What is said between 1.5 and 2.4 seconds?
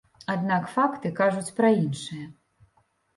пра іншае.